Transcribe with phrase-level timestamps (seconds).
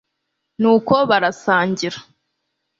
[0.61, 1.99] nuko barasangira